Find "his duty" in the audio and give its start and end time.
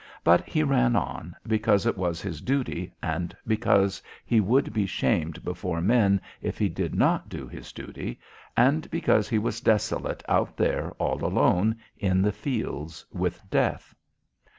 2.23-2.91, 7.47-8.19